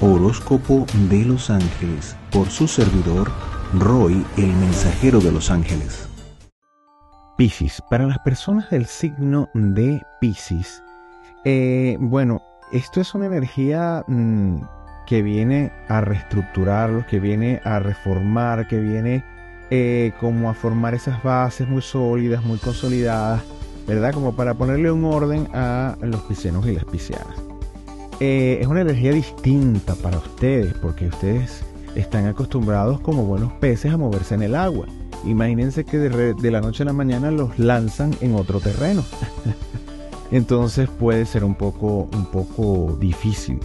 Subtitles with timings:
[0.00, 3.32] Horóscopo de los Ángeles por su servidor
[3.74, 6.08] Roy, el mensajero de los ángeles.
[7.36, 10.82] Piscis, para las personas del signo de Piscis,
[11.44, 12.40] eh, bueno,
[12.72, 14.60] esto es una energía mm,
[15.06, 19.24] que viene a reestructurarlos, que viene a reformar, que viene
[19.70, 23.42] eh, como a formar esas bases muy sólidas, muy consolidadas,
[23.86, 24.14] ¿verdad?
[24.14, 27.47] Como para ponerle un orden a los piscianos y las piscianas.
[28.20, 31.62] Eh, es una energía distinta para ustedes, porque ustedes
[31.94, 34.86] están acostumbrados como buenos peces a moverse en el agua.
[35.24, 39.04] Imagínense que de, la noche a la mañana los lanzan en otro terreno.
[40.32, 43.60] Entonces puede ser un poco, un poco difícil.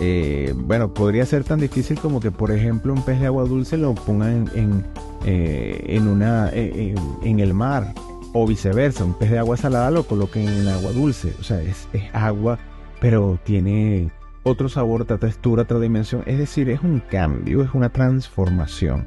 [0.00, 3.76] Eh, bueno, podría ser tan difícil como que, por ejemplo, un pez de agua dulce
[3.76, 4.84] lo pongan en,
[5.24, 7.94] eh, una, en, el mar
[8.32, 9.04] o viceversa.
[9.04, 11.32] Un pez de agua salada lo coloquen en agua dulce.
[11.40, 12.58] O sea, es, es agua
[13.02, 14.12] pero tiene
[14.44, 16.22] otro sabor, otra textura, otra dimensión.
[16.24, 19.04] Es decir, es un cambio, es una transformación.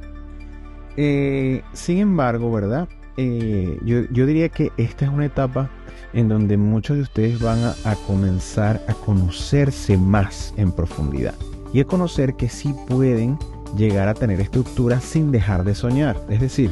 [0.98, 2.88] Eh, sin embargo, ¿verdad?
[3.16, 5.70] Eh, yo, diría que esta es una etapa
[6.12, 11.34] en donde muchos de ustedes van a, comenzar a conocerse más en profundidad
[11.72, 13.38] y a conocer que sí pueden
[13.78, 16.18] llegar a tener estructura sin dejar de soñar.
[16.28, 16.70] Es decir,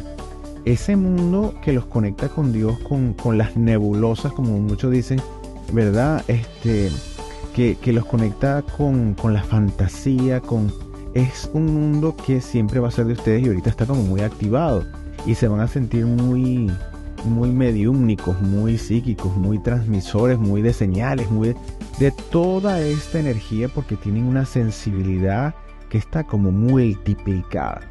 [0.66, 5.22] ese mundo que los conecta con Dios, con, con las nebulosas, como muchos dicen,
[5.72, 6.22] ¿verdad?
[6.28, 6.90] Este,
[7.54, 10.72] que, los conecta con, la fantasía, con...
[11.14, 14.22] Es un mundo que siempre va a ser de ustedes y ahorita está como muy
[14.22, 14.84] activado
[15.24, 16.68] y se van a sentir muy,
[17.24, 21.54] muy mediúmnicos, muy psíquicos, muy transmisores, muy de señales, muy
[22.00, 25.54] de, toda esta energía porque tienen una sensibilidad
[25.88, 27.82] que está como multiplicada.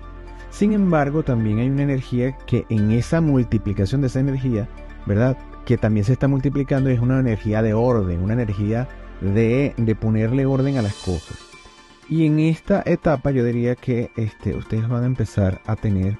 [0.51, 4.67] Sin embargo, también hay una energía que en esa multiplicación de esa energía,
[5.05, 5.37] ¿verdad?
[5.65, 8.89] Que también se está multiplicando y es una energía de orden, una energía
[9.23, 11.37] de, ponerle orden a las cosas.
[12.09, 16.17] Y en esta etapa yo diría que este, ustedes van a empezar a tener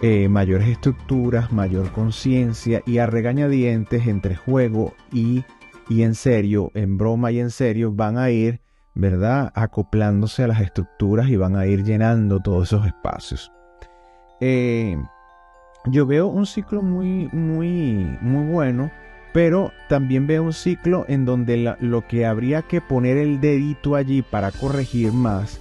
[0.00, 5.44] eh, mayores estructuras, mayor conciencia y a regañadientes entre juego y,
[5.88, 8.60] y en serio, en broma y en serio, van a ir,
[8.94, 13.52] ¿verdad?, acoplándose a las estructuras y van a ir llenando todos esos espacios.
[14.40, 14.96] Eh,
[15.86, 18.90] yo veo un ciclo muy, muy, muy bueno
[19.32, 24.22] pero también veo un ciclo en donde lo que habría que poner el dedito allí
[24.22, 25.58] para corregir más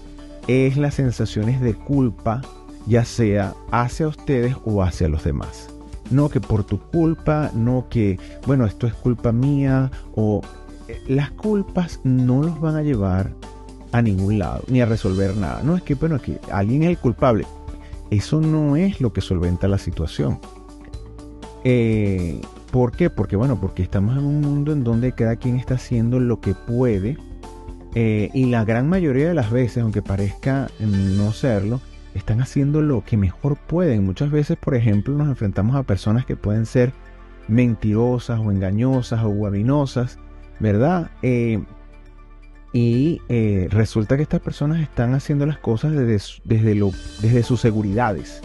[0.48, 2.42] es las sensaciones de culpa,
[2.86, 5.70] ya sea hacia ustedes o hacia los demás.
[6.10, 10.42] No que por tu culpa, no que, bueno, esto es culpa mía, o
[10.90, 13.32] eh, las culpas no los van a llevar
[13.94, 15.62] a ningún lado, ni a resolver nada.
[15.64, 17.46] No es que, bueno, que alguien es el culpable.
[18.10, 20.40] Eso no es lo que solventa la situación.
[21.64, 23.10] Eh, ¿Por qué?
[23.10, 26.56] Porque bueno, porque estamos en un mundo en donde cada quien está haciendo lo que
[26.56, 27.18] puede
[27.96, 31.82] eh, y la gran mayoría de las veces, aunque parezca no serlo,
[32.14, 34.06] están haciendo lo que mejor pueden.
[34.06, 36.94] Muchas veces, por ejemplo, nos enfrentamos a personas que pueden ser
[37.48, 40.18] mentirosas o engañosas o guabinosas,
[40.60, 41.12] ¿verdad?
[41.22, 41.62] Eh,
[42.72, 48.42] y eh, resulta que estas personas están haciendo las cosas desde, desde, desde sus seguridades.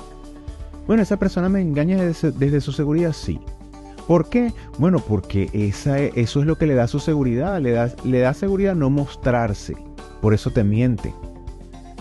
[0.89, 3.41] Bueno, esa persona me engaña desde, desde su seguridad, sí.
[4.07, 4.53] ¿Por qué?
[4.79, 8.35] Bueno, porque esa, eso es lo que le da su seguridad, le da, le da
[8.35, 9.77] seguridad no mostrarse,
[10.21, 11.13] por eso te miente.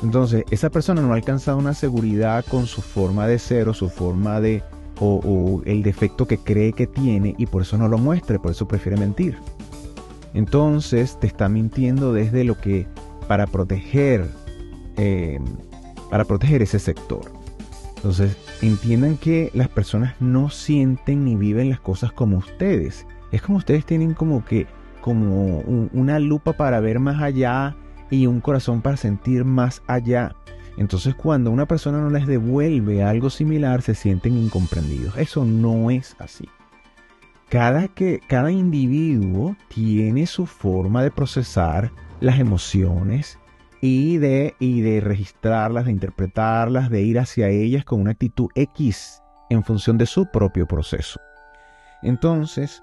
[0.03, 3.89] Entonces, esa persona no ha alcanzado una seguridad con su forma de ser o su
[3.89, 4.61] forma de,
[4.99, 8.67] o, el defecto que cree que tiene y por eso no lo muestra, por eso
[8.67, 9.37] prefiere mentir.
[10.33, 12.87] Entonces, te está mintiendo desde lo que,
[13.27, 14.29] para proteger,
[14.97, 15.39] eh,
[16.09, 17.31] para proteger ese sector.
[17.95, 23.05] Entonces, entiendan que las personas no sienten ni viven las cosas como ustedes.
[23.31, 24.67] Es como ustedes tienen como que
[25.01, 27.75] como una lupa para ver más allá
[28.09, 30.35] y un corazón para sentir más allá.
[30.77, 35.17] Entonces cuando una persona no les devuelve algo similar se sienten incomprendidos.
[35.17, 36.49] Eso no es así.
[37.49, 43.37] Cada, que, cada individuo tiene su forma de procesar las emociones
[43.85, 49.21] y de, y de registrarlas, de interpretarlas, de ir hacia ellas con una actitud X
[49.51, 51.19] en función de su propio proceso.
[52.01, 52.81] Entonces,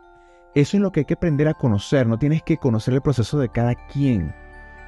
[0.55, 2.07] eso es lo que hay que aprender a conocer.
[2.07, 4.33] No tienes que conocer el proceso de cada quien.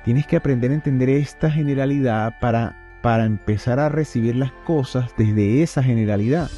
[0.04, 5.64] Tienes que aprender a entender esta generalidad para, para empezar a recibir las cosas desde
[5.64, 6.48] esa generalidad.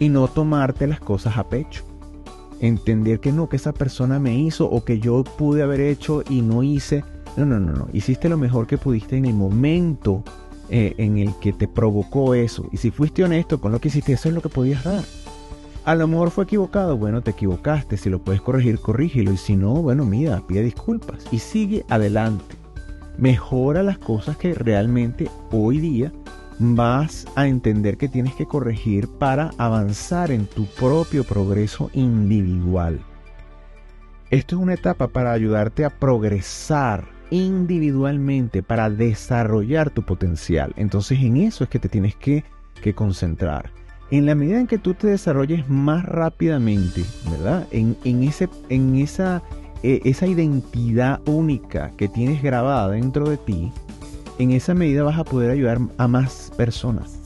[0.00, 1.84] Y no tomarte las cosas a pecho.
[2.60, 6.42] Entender que no, que esa persona me hizo o que yo pude haber hecho y
[6.42, 7.04] no hice
[7.36, 7.88] no, no, no, no.
[7.92, 10.24] Hiciste lo mejor que pudiste en el momento
[10.68, 12.68] eh, en el que te provocó eso.
[12.72, 15.04] Y si fuiste honesto con lo que hiciste, eso es lo que podías dar.
[15.84, 17.96] A lo mejor fue equivocado, bueno, te equivocaste.
[17.96, 19.32] Si lo puedes corregir, corrígelo.
[19.32, 22.56] Y si no, bueno, mira, pide disculpas y sigue adelante.
[23.18, 26.12] mejora las cosas que realmente hoy día
[26.58, 33.00] vas a entender que tienes que corregir para avanzar en tu propio progreso individual.
[34.30, 40.72] Esto es una etapa para ayudarte a progresar individualmente, para desarrollar tu potencial.
[40.76, 42.44] Entonces en eso es que te tienes que,
[42.94, 43.70] concentrar.
[44.10, 47.66] En la medida en que tú te desarrolles más rápidamente, ¿verdad?
[47.70, 49.42] En, ese, en esa,
[49.82, 53.70] eh, esa identidad única que tienes grabada dentro de ti,
[54.38, 57.20] en esa medida vas a poder ayudar a más personas.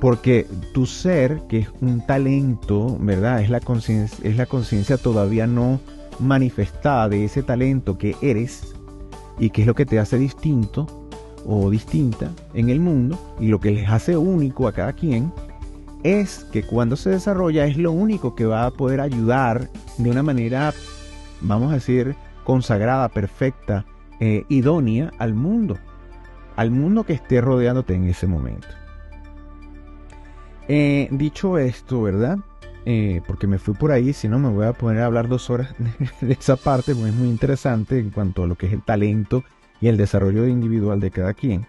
[0.00, 3.40] Porque tu ser, que es un talento, ¿verdad?
[3.40, 5.80] Es la conciencia todavía no
[6.18, 8.75] manifestada de ese talento que eres
[9.38, 10.86] y que es lo que te hace distinto
[11.46, 15.32] o distinta en el mundo y lo que les hace único a cada quien
[16.02, 19.68] es que cuando se desarrolla es lo único que va a poder ayudar
[19.98, 20.72] de una manera,
[21.40, 23.84] vamos a decir, consagrada, perfecta,
[24.20, 25.76] eh, idónea al mundo
[26.56, 28.66] al mundo que esté rodeándote en ese momento.
[30.68, 32.38] Eh, dicho esto, ¿verdad?
[32.88, 35.50] Eh, porque me fui por ahí, si no me voy a poner a hablar dos
[35.50, 35.74] horas
[36.20, 39.42] de esa parte, porque es muy interesante en cuanto a lo que es el talento
[39.80, 41.66] y el desarrollo individual de cada quien.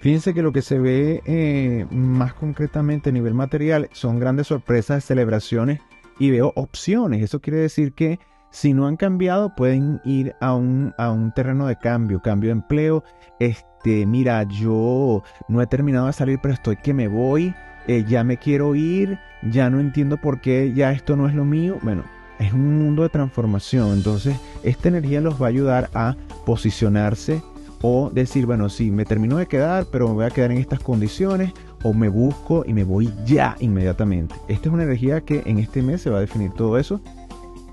[0.00, 5.04] Fíjense que lo que se ve eh, más concretamente a nivel material son grandes sorpresas,
[5.04, 5.80] celebraciones
[6.18, 7.22] y veo opciones.
[7.22, 8.18] Eso quiere decir que
[8.50, 12.52] si no han cambiado, pueden ir a un, a un terreno de cambio, cambio de
[12.52, 13.04] empleo.
[13.38, 17.54] Este, mira, yo no he terminado de salir, pero estoy que me voy,
[17.90, 21.44] eh, ya me quiero ir, ya no entiendo por qué ya esto no es lo
[21.44, 21.78] mío.
[21.82, 22.04] Bueno,
[22.38, 23.92] es un mundo de transformación.
[23.94, 26.16] Entonces, esta energía los va a ayudar a
[26.46, 27.42] posicionarse
[27.82, 30.80] o decir, bueno, sí, me termino de quedar, pero me voy a quedar en estas
[30.80, 31.52] condiciones,
[31.82, 34.34] o me busco y me voy ya inmediatamente.
[34.48, 37.00] Esta es una energía que en este mes se va a definir todo eso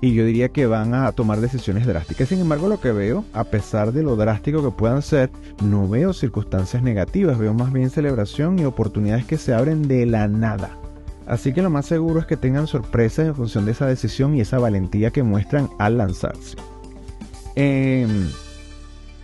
[0.00, 2.28] y yo diría que van a tomar decisiones drásticas.
[2.28, 5.30] Sin embargo, lo que veo, a pesar de lo drástico que puedan ser,
[5.62, 10.28] no veo circunstancias negativas, veo más bien celebración y oportunidades que se abren de la
[10.28, 10.70] nada.
[11.26, 14.40] Así que lo más seguro es que tengan sorpresas en función de esa decisión y
[14.40, 16.56] esa valentía que muestran al lanzarse.
[17.54, 18.28] Em,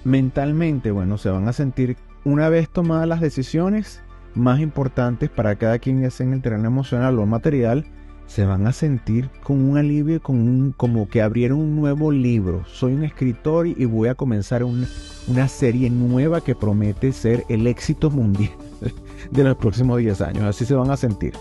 [0.05, 4.03] mentalmente, bueno, se van a sentir una vez tomadas las decisiones
[4.35, 7.87] más importantes para cada quien, ya sea en el terreno emocional o material,
[8.27, 12.65] se van a sentir con un alivio, con un, como que abrieron un nuevo libro.
[12.67, 18.11] Soy un escritor y voy a comenzar una serie nueva que promete ser el éxito
[18.11, 18.53] mundial
[19.31, 20.45] de los próximos 10 años.
[20.45, 21.35] Así se van a sentir.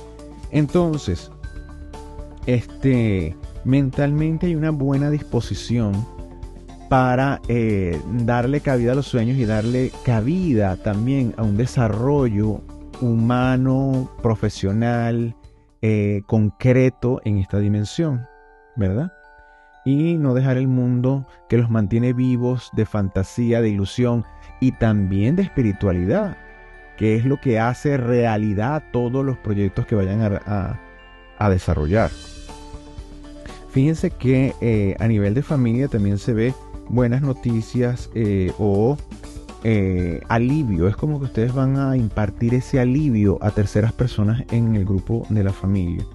[0.51, 1.31] Entonces,
[2.45, 6.05] este, mentalmente hay una buena disposición
[6.89, 12.61] para eh, darle cabida a los sueños y darle cabida también a un desarrollo
[13.01, 15.35] humano, profesional,
[15.85, 18.25] eh, concreto en esta dimensión,
[18.77, 19.11] ¿verdad?
[19.83, 24.23] Y no dejar el mundo que los mantiene vivos de fantasía, de ilusión
[24.61, 26.37] y también de espiritualidad,
[26.95, 30.79] que es lo que hace realidad todos los proyectos que vayan a,
[31.49, 32.09] desarrollar.
[33.71, 36.53] Fíjense que eh, a nivel de familia también se ve
[36.87, 38.97] buenas noticias eh, o
[39.63, 44.75] eh, alivio, es como que ustedes van a impartir ese alivio a terceras personas en
[44.75, 46.05] el grupo de la familia.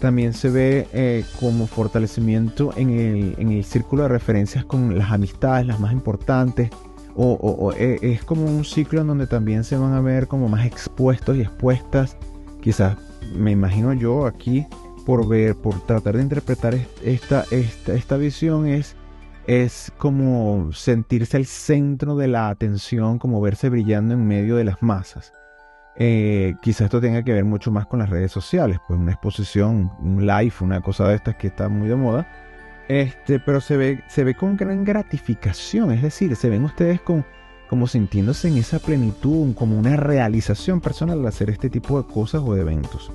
[0.00, 5.80] También se ve eh, como fortalecimiento en el, círculo de referencias con las amistades, las
[5.80, 6.70] más importantes,
[7.18, 10.66] o, eh, es como un ciclo en donde también se van a ver como más
[10.66, 12.16] expuestos y expuestas.
[12.60, 12.98] Quizás
[13.34, 14.66] me imagino yo aquí
[15.06, 18.96] por ver, por tratar de interpretar esta, esta, esta visión es
[19.46, 24.82] es como sentirse el centro de la atención, como verse brillando en medio de las
[24.82, 25.32] masas.
[25.98, 29.90] Eh, quizás esto tenga que ver mucho más con las redes sociales, pues una exposición,
[30.00, 32.26] un live, una cosa de estas que está muy de moda.
[32.88, 37.24] Este, pero se ve, se ve con gran gratificación, es decir, se ven ustedes con,
[37.68, 42.42] como sintiéndose en esa plenitud, como una realización personal al hacer este tipo de cosas
[42.44, 43.10] o de eventos.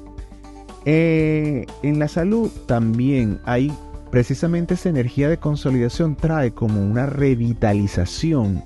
[0.85, 3.71] Eh, en la salud también hay
[4.11, 8.61] Precisamente esa energía de consolidación trae como una revitalización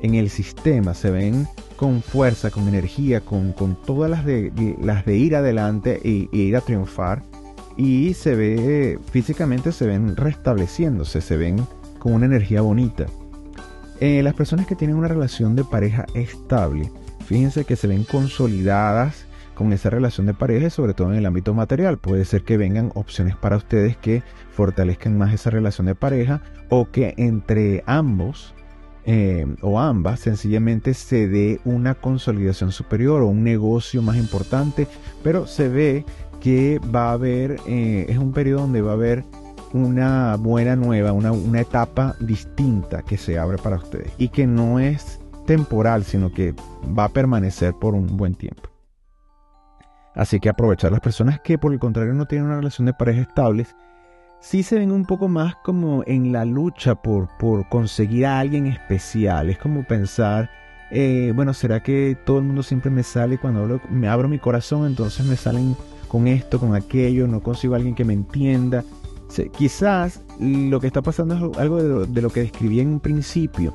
[0.00, 0.92] en el sistema.
[0.92, 3.54] Se ven con fuerza, con energía, con,
[3.86, 7.22] todas las de, las de ir adelante e, ir a triunfar.
[7.78, 11.66] Y se ve, físicamente se ven restableciéndose, se ven
[11.98, 13.06] con una energía bonita.
[14.00, 16.90] Eh, las personas que tienen una relación de pareja estable,
[17.24, 19.24] fíjense que se ven consolidadas
[19.60, 21.98] con esa relación de pareja y sobre todo en el ámbito material.
[21.98, 26.40] Puede ser que vengan opciones para ustedes que fortalezcan más esa relación de pareja
[26.70, 28.54] o que entre ambos
[29.04, 34.86] eh, o ambas sencillamente se dé una consolidación superior o un negocio más importante,
[35.22, 36.06] pero se ve
[36.40, 39.24] que va a haber, eh, es un periodo donde va a haber
[39.74, 44.80] una buena nueva, una, una etapa distinta que se abre para ustedes y que no
[44.80, 46.54] es temporal, sino que
[46.98, 48.69] va a permanecer por un buen tiempo.
[50.20, 53.22] Así que aprovechar las personas que por el contrario no tienen una relación de pareja
[53.22, 53.66] estable,
[54.38, 58.66] sí se ven un poco más como en la lucha por, por conseguir a alguien
[58.66, 59.48] especial.
[59.48, 60.50] Es como pensar,
[60.90, 64.86] eh, bueno, ¿será que todo el mundo siempre me sale cuando me abro mi corazón?
[64.86, 65.74] Entonces me salen
[66.06, 68.84] con esto, con aquello, no consigo a alguien que me entienda.
[69.56, 73.00] quizás lo que está pasando es algo de lo, de lo que describí en un
[73.00, 73.74] principio,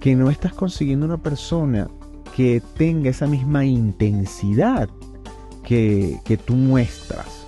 [0.00, 1.86] que no estás consiguiendo una persona
[2.34, 4.88] que tenga esa misma intensidad
[5.62, 7.46] que, tú muestras.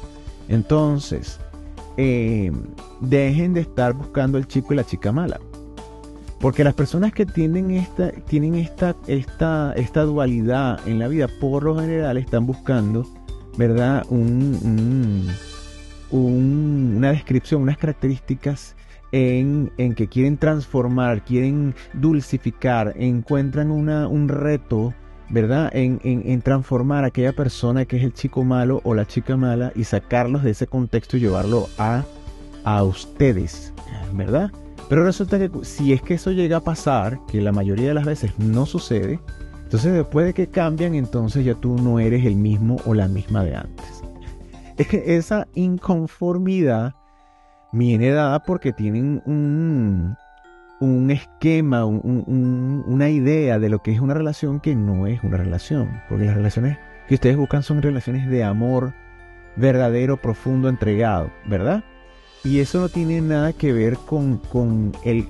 [0.48, 1.38] Entonces,
[1.96, 2.52] eh,
[3.00, 5.40] dejen de estar buscando el chico y la chica mala.
[6.40, 11.62] Porque las personas que tienen esta, tienen esta, esta, esta dualidad en la vida, por
[11.62, 13.06] lo general están buscando,
[13.56, 14.04] ¿verdad?
[14.10, 15.30] Un,
[16.10, 18.76] una descripción, unas características
[19.12, 24.92] en, en, que quieren transformar, quieren dulcificar, encuentran una, un reto
[25.34, 25.68] ¿verdad?
[25.74, 29.82] En, transformar a aquella persona que es el chico malo o la chica mala y
[29.82, 32.04] sacarlos de ese contexto y llevarlo a,
[32.62, 33.72] a ustedes,
[34.12, 34.52] ¿verdad?
[34.88, 38.04] Pero resulta que si es que eso llega a pasar, que la mayoría de las
[38.04, 39.18] veces no sucede,
[39.64, 43.42] entonces después de que cambian, entonces ya tú no eres el mismo o la misma
[43.42, 44.04] de antes.
[44.76, 46.94] Es que esa inconformidad
[47.72, 50.16] viene dada porque tienen un,
[50.84, 56.00] un esquema, una idea de lo que es una relación que no es una relación.
[56.08, 58.94] Porque las relaciones que ustedes buscan son relaciones de amor
[59.56, 61.84] verdadero, profundo, entregado, ¿verdad?
[62.44, 65.26] Y eso no tiene nada que ver con, el,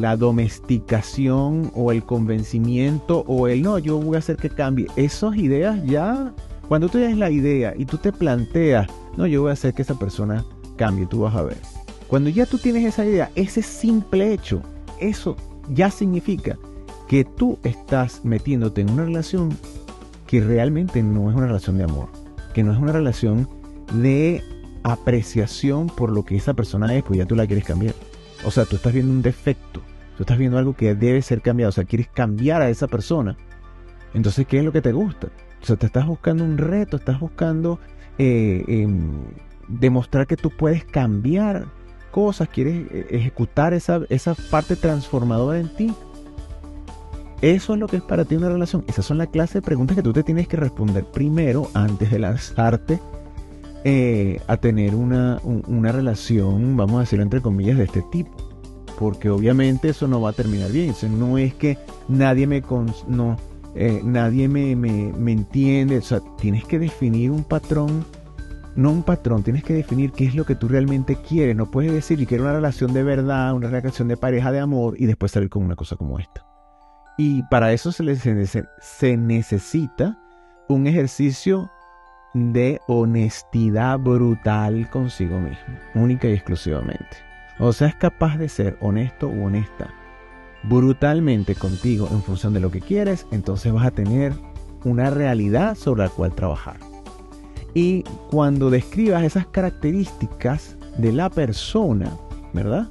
[0.00, 4.86] la domesticación o el convencimiento o el no, yo voy a hacer que cambie.
[4.96, 6.32] Esas ideas ya,
[6.68, 9.82] cuando tú tienes la idea y tú te planteas, no, yo voy a hacer que
[9.82, 10.44] esa persona
[10.76, 11.77] cambie, tú vas a ver.
[12.08, 14.62] Cuando ya tú tienes esa idea, ese simple hecho,
[14.98, 15.36] eso
[15.68, 16.56] ya significa
[17.06, 19.56] que tú estás metiéndote en una relación
[20.26, 22.08] que realmente no es una relación de amor,
[22.54, 23.48] que no es una relación
[23.92, 24.42] de
[24.84, 27.94] apreciación por lo que esa persona es, pues ya tú la quieres cambiar.
[28.44, 29.82] O sea, tú estás viendo un defecto,
[30.16, 33.36] tú estás viendo algo que debe ser cambiado, o sea, quieres cambiar a esa persona.
[34.14, 35.28] Entonces, ¿qué es lo que te gusta?
[35.62, 37.78] O sea, te estás buscando un reto, estás buscando
[38.16, 39.12] eh, em,
[39.68, 41.66] demostrar que tú puedes cambiar
[42.08, 45.94] cosas, quieres eh, ejecutar esa, esa parte transformadora en ti.
[47.40, 48.84] Eso es lo que es para ti una relación.
[48.88, 52.18] Esas son la clase de preguntas que tú te tienes que responder primero antes de
[52.18, 53.00] lanzarte
[53.84, 58.32] eh, a tener una, una, relación, vamos a decirlo entre comillas, de este tipo.
[58.98, 60.92] Porque obviamente eso no va a terminar bien.
[61.16, 62.60] No es que nadie me,
[63.06, 63.36] no,
[63.76, 65.98] eh, nadie me, me, me entiende.
[65.98, 68.04] O sea, tienes que definir un patrón
[68.78, 71.56] no un patrón, tienes que definir qué es lo que tú realmente quieres.
[71.56, 74.94] No puedes decir que quiero una relación de verdad, una relación de pareja de amor
[74.96, 76.46] y después salir con una cosa como esta.
[77.16, 78.16] Y para eso se,
[78.80, 80.16] se necesita
[80.68, 81.68] un ejercicio
[82.34, 87.16] de honestidad brutal consigo mismo, única y exclusivamente.
[87.58, 89.92] O sea, es capaz de ser honesto u honesta
[90.62, 94.34] brutalmente contigo en función de lo que quieres, entonces vas a tener
[94.84, 96.87] una realidad sobre la cual trabajar.
[97.74, 102.10] Y cuando describas esas características de la persona,
[102.52, 102.88] ¿verdad?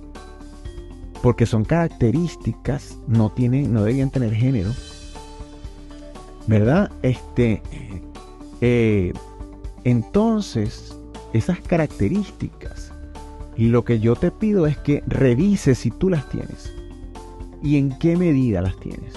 [1.21, 4.71] Porque son características, no tienen, no deberían tener género,
[6.47, 6.91] ¿verdad?
[7.01, 7.61] Este,
[8.61, 9.13] eh,
[9.83, 10.95] entonces,
[11.33, 12.91] esas características,
[13.57, 16.71] lo que yo te pido es que revises si tú las tienes
[17.63, 19.13] y en qué medida las tienes,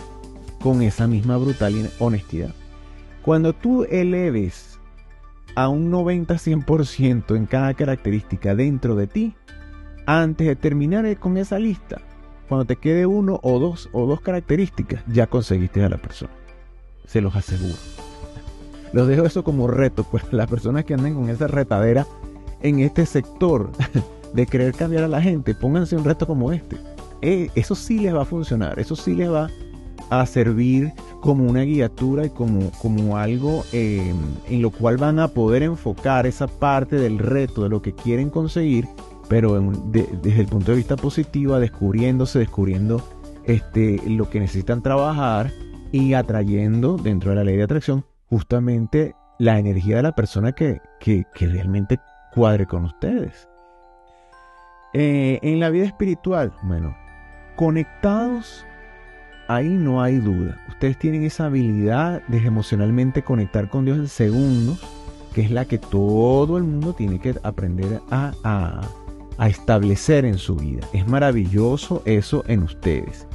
[0.63, 2.55] con esa misma brutal honestidad.
[3.23, 4.70] Cuando tú eleves
[5.55, 9.35] a un 90-100% en cada característica dentro de ti
[10.07, 12.01] antes de terminar con esa lista.
[12.49, 16.33] Cuando te quede uno o dos o dos características, ya conseguiste a la persona.
[17.07, 17.77] Se los aseguro.
[18.93, 22.07] Los dejo eso como reto, pues las personas que anden con esa retadera
[22.63, 23.71] en este sector
[24.35, 26.77] de querer cambiar a la gente, pónganse un reto como este.
[27.23, 29.51] Eh, eso sí les va a funcionar, eso sí les va a
[30.27, 34.15] servir como una guiatura y como, como algo eh,
[34.49, 38.31] en lo cual van a poder enfocar esa parte del reto de lo que quieren
[38.31, 38.89] conseguir,
[39.29, 43.03] pero desde el punto de vista positivo, descubriéndose, descubriendo
[43.45, 45.51] este, lo que necesitan trabajar
[45.93, 50.81] y atrayendo dentro de la ley de atracción justamente la energía de la persona que,
[51.01, 51.99] que, realmente
[52.33, 53.49] cuadre con ustedes.
[54.93, 56.97] Eh, en la vida espiritual, bueno,
[57.57, 58.67] conectados
[59.51, 60.61] ahí no hay duda.
[60.69, 64.79] Ustedes tienen esa habilidad de emocionalmente conectar con Dios en segundos,
[65.35, 68.81] que es la que todo el mundo tiene que aprender a,
[69.47, 70.87] establecer en su vida.
[70.93, 73.27] Es maravilloso eso en ustedes.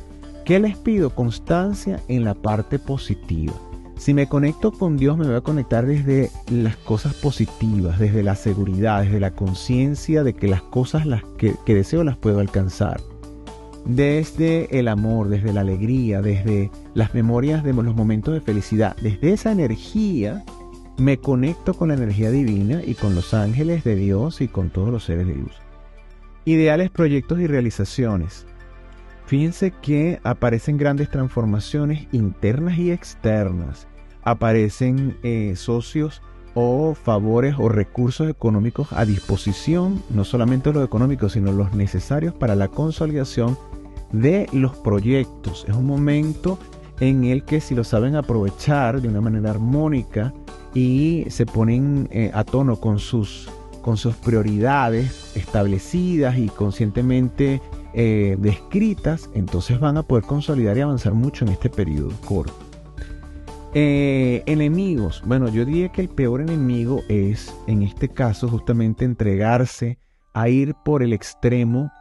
[0.45, 1.09] ¿Qué les pido?
[1.09, 3.53] Constancia en la parte positiva.
[3.97, 8.35] Si me conecto con Dios, me voy a conectar desde las cosas positivas, desde la
[8.35, 13.01] seguridad, desde la conciencia de que las cosas las que, deseo las puedo alcanzar.
[13.85, 18.97] Desde el amor, desde la alegría, desde las memorias de los momentos de felicidad.
[18.99, 20.43] Desde esa energía
[20.97, 24.89] me conecto con la energía divina y con los ángeles de Dios y con todos
[24.89, 25.53] los seres de luz.
[26.45, 28.47] Ideales, proyectos y realizaciones.
[29.27, 33.87] Fíjense que aparecen grandes transformaciones internas y externas.
[34.23, 36.21] Aparecen eh, socios
[36.55, 42.55] o favores o recursos económicos a disposición, no solamente los económicos, sino los necesarios para
[42.55, 43.57] la consolidación
[44.11, 45.65] de los proyectos.
[45.67, 46.57] Es un momento
[46.99, 50.33] en el que si lo saben aprovechar de una manera armónica
[50.73, 53.49] y se ponen eh, a tono con sus,
[53.81, 57.61] con sus prioridades establecidas y conscientemente
[57.93, 62.65] eh, descritas, entonces van a poder consolidar y avanzar mucho en este periodo corto.
[63.77, 65.21] Eh, enemigos.
[65.25, 69.99] Bueno, yo diría que el peor enemigo es, en este caso, justamente entregarse
[70.33, 71.91] a ir por el extremo,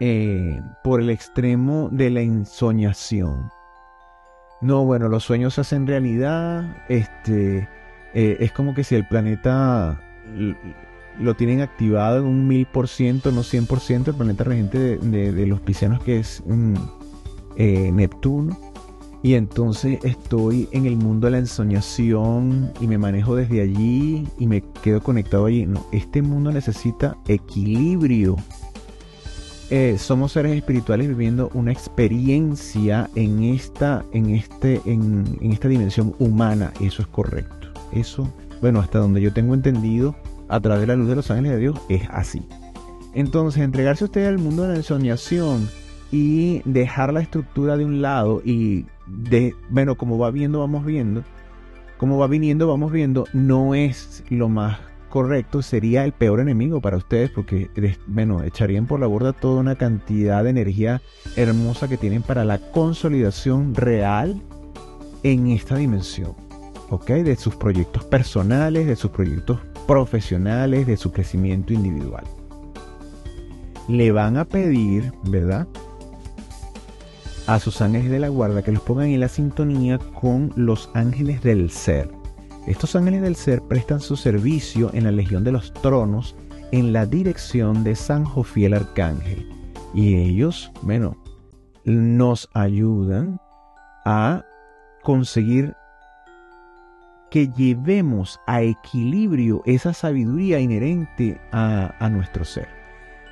[0.00, 3.50] eh, por el extremo de la ensoñación.
[4.60, 6.84] No, bueno, los sueños se hacen realidad.
[6.88, 7.68] Este,
[8.12, 9.98] es como que si el planeta
[11.18, 15.60] lo tienen activado en un mil por ciento, no 100%, el planeta regente de, los
[15.60, 16.42] piscianos que es
[17.56, 18.58] eh, Neptuno.
[19.22, 24.46] Y entonces estoy en el mundo de la ensoñación y me manejo desde allí y
[24.46, 25.66] me quedo conectado allí.
[25.66, 28.36] No, este mundo necesita equilibrio.
[29.70, 36.14] Eh, somos seres espirituales viviendo una experiencia en esta, en, este, en, en esta dimensión
[36.18, 36.72] humana.
[36.80, 37.68] Eso es correcto.
[37.92, 40.16] Eso, bueno, hasta donde yo tengo entendido,
[40.48, 42.42] a través de la luz de los ángeles de Dios es así.
[43.14, 45.68] Entonces, entregarse usted al mundo de la ensoñación
[46.10, 51.22] y dejar la estructura de un lado y de, bueno, como va viendo, vamos viendo,
[51.96, 54.78] como va viniendo, vamos viendo, no es lo más
[55.10, 57.68] correcto, sería el peor enemigo para ustedes porque,
[58.06, 61.02] bueno, echarían por la borda toda una cantidad de energía
[61.36, 64.40] hermosa que tienen para la consolidación real
[65.22, 66.34] en esta dimensión,
[66.88, 67.10] ¿ok?
[67.10, 72.24] De sus proyectos personales, de sus proyectos profesionales de su crecimiento individual.
[73.88, 75.66] Le van a pedir, ¿verdad?
[77.48, 81.42] A sus ángeles de la guarda que los pongan en la sintonía con los ángeles
[81.42, 82.19] del ser.
[82.66, 86.36] Estos ángeles del ser prestan su servicio en la Legión de los Tronos
[86.72, 89.48] en la dirección de San Jofiel Arcángel.
[89.94, 91.16] Y ellos, bueno,
[91.84, 93.40] nos ayudan
[94.04, 94.44] a
[95.02, 95.74] conseguir
[97.30, 102.79] que llevemos a equilibrio esa sabiduría inherente a, nuestro ser.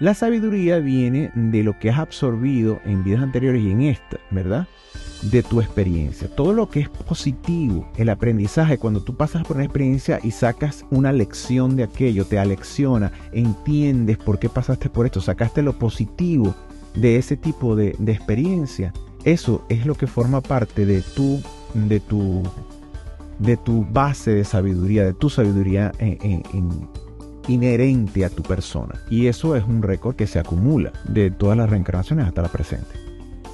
[0.00, 4.68] La sabiduría viene de lo que has absorbido en vidas anteriores y en esta, ¿verdad?
[5.22, 6.28] De tu experiencia.
[6.28, 10.84] Todo lo que es positivo, el aprendizaje, cuando tú pasas por una experiencia y sacas
[10.90, 16.54] una lección de aquello, te alecciona, entiendes por qué pasaste por esto, sacaste lo positivo
[16.94, 18.92] de ese tipo de, experiencia,
[19.24, 21.42] eso es lo que forma parte de tu,
[21.74, 22.44] de tu
[23.40, 25.92] de tu base de sabiduría, de tu sabiduría
[27.48, 29.00] inherente a tu persona.
[29.10, 32.94] Y eso es un récord que se acumula de todas las reencarnaciones hasta la presente.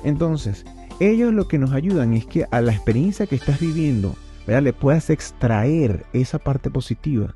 [0.04, 0.64] Entonces,
[1.00, 4.14] ellos lo que nos ayudan es que a la experiencia que estás viviendo,
[4.46, 7.34] le puedas extraer esa parte positiva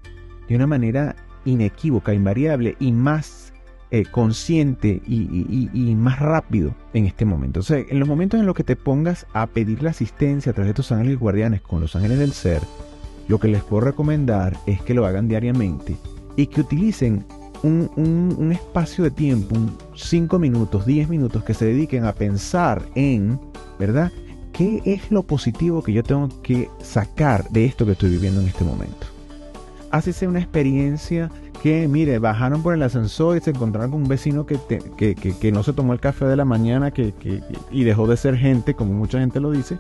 [0.49, 3.53] de una manera inequívoca, invariable y más
[3.91, 7.61] eh, consciente y, más rápido en este momento.
[7.61, 10.55] O sea, en los momentos en los que te pongas a pedir la asistencia a
[10.55, 12.61] través de tus ángeles guardianes con los ángeles del ser,
[13.29, 15.97] lo que les puedo recomendar es que lo hagan diariamente
[16.39, 17.27] y que utilicen
[17.65, 19.57] un, espacio de tiempo,
[19.97, 23.41] 5 minutos, 10 minutos, que se dediquen a pensar en,
[23.77, 24.13] ¿verdad?
[24.53, 28.47] ¿Qué es lo positivo que yo tengo que sacar de esto que estoy viviendo en
[28.47, 29.09] este momento?
[29.91, 31.29] Así sea una experiencia
[31.61, 34.61] que, mire, bajaron por el ascensor y se encontraron con un vecino que,
[34.97, 37.13] que, no se tomó el café de la mañana que,
[37.73, 39.77] y dejó de ser gente, como mucha gente lo dice.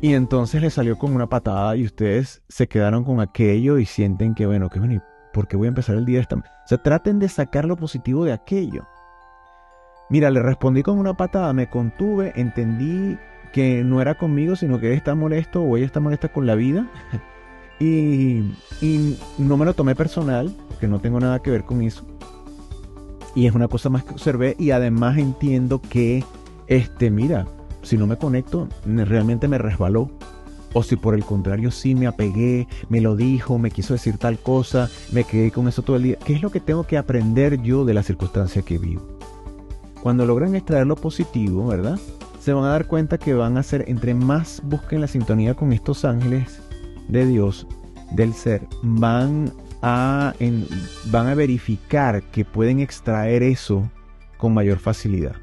[0.00, 4.36] Y entonces le salió con una patada y ustedes se quedaron con aquello y sienten
[4.36, 5.09] que, bueno, que bueno, ¿por
[5.48, 8.24] qué voy a empezar el día de esta O sea, traten de sacar lo positivo
[8.24, 8.86] de aquello.
[10.08, 13.16] Mira, le respondí con una patada, me contuve, entendí
[13.52, 16.54] que no era conmigo, sino que él está molesto o ella está molesta con la
[16.54, 16.86] vida.
[17.82, 18.44] Y,
[19.38, 22.04] no me lo tomé personal, porque no tengo nada que ver con eso.
[23.34, 26.22] Y es una cosa más que observé y además entiendo que,
[26.66, 27.46] este, mira,
[27.80, 30.10] si no me conecto, realmente me resbaló.
[30.72, 34.38] O si por el contrario sí me apegué, me lo dijo, me quiso decir tal
[34.38, 36.18] cosa, me quedé con eso todo el día.
[36.24, 39.02] ¿Qué es lo que tengo que aprender yo de la circunstancia que vivo?
[40.02, 41.98] Cuando logran extraer lo positivo, ¿verdad?
[42.40, 45.72] Se van a dar cuenta que van a ser, entre más busquen la sintonía con
[45.72, 46.62] estos ángeles
[47.08, 47.66] de Dios,
[48.12, 49.52] del ser, van
[49.82, 50.34] a,
[51.10, 53.90] van a verificar que pueden extraer eso
[54.38, 55.36] con mayor facilidad.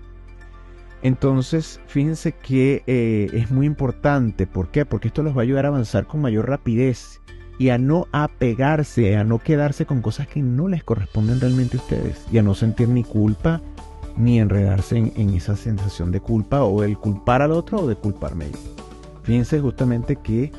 [1.04, 4.48] Entonces, fíjense que eh, es muy importante.
[4.48, 4.86] ¿Por qué?
[4.86, 7.22] Porque esto los va a ayudar a avanzar con mayor rapidez
[7.60, 11.82] y a no apegarse, a no quedarse con cosas que no les corresponden realmente a
[11.82, 13.62] ustedes y a no sentir ni culpa
[14.16, 18.50] ni enredarse en, esa sensación de culpa o el culpar al otro o de culparme
[18.52, 18.58] yo.
[19.24, 20.52] Fíjense justamente que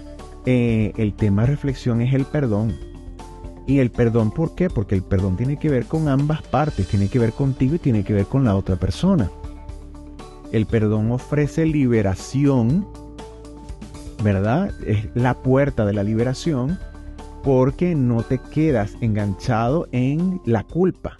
[0.46, 2.76] eh, el tema de reflexión es el perdón.
[3.66, 4.70] Y el perdón, ¿por qué?
[4.70, 8.04] Porque el perdón tiene que ver con ambas partes, tiene que ver contigo y tiene
[8.04, 9.28] que ver con la otra persona.
[10.52, 12.86] El perdón ofrece liberación,
[14.22, 14.72] ¿verdad?
[14.86, 16.78] Es la puerta de la liberación
[17.42, 21.18] porque no te quedas enganchado en la culpa.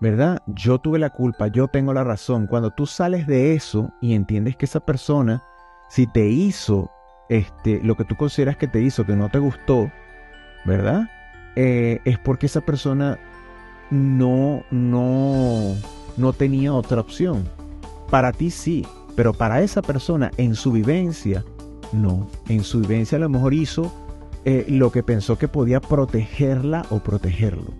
[0.00, 0.42] ¿Verdad?
[0.46, 2.46] Yo tuve la culpa, yo tengo la razón.
[2.46, 5.42] Cuando tú sales de eso y entiendes que esa persona,
[5.88, 6.90] si te hizo
[7.28, 9.90] este, lo que tú consideras que te hizo, que no te gustó,
[10.64, 11.10] ¿verdad?
[11.56, 13.18] Eh, es porque esa persona
[13.90, 15.74] no, no,
[16.16, 17.48] no tenía otra opción.
[18.10, 21.44] Para ti sí, pero para esa persona en su vivencia,
[21.92, 22.28] no.
[22.48, 23.92] En su vivencia a lo mejor hizo
[24.44, 27.72] eh, lo que pensó que podía protegerla o protegerlo.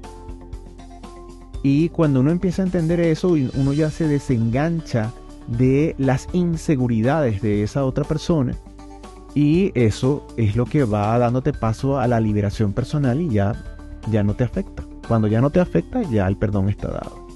[1.63, 5.13] Y cuando uno empieza a entender eso, uno ya se desengancha
[5.47, 8.55] de las inseguridades de esa otra persona.
[9.35, 13.53] Y eso es lo que va dándote paso a la liberación personal y ya,
[14.11, 14.85] ya no te afecta.
[15.07, 17.28] Cuando ya no te afecta, ya el perdón está dado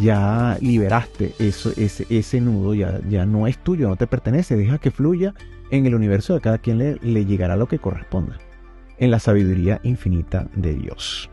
[0.00, 4.78] ya liberaste eso, ese, ese nudo, ya, ya no es tuyo, no te pertenece, deja
[4.78, 5.34] que fluya
[5.70, 8.38] en el universo de cada quien le, le llegará lo que corresponda,
[8.98, 11.30] en la sabiduría infinita de Dios.